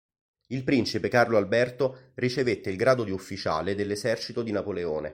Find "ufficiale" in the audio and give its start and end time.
3.11-3.75